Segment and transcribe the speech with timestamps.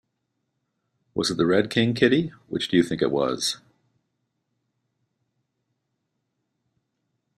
[1.13, 2.31] Was it the Red King, Kitty?
[2.47, 3.59] Which do you think it was?